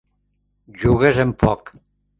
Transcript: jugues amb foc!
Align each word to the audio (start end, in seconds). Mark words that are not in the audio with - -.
jugues 0.85 1.23
amb 1.27 1.39
foc! 1.47 1.75